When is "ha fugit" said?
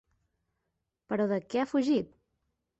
1.65-2.13